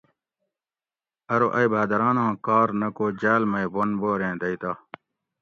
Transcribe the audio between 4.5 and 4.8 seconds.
تہ